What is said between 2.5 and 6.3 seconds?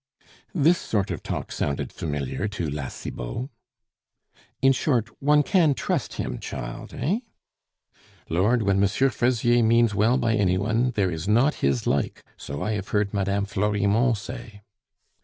La Cibot. "In short, one can trust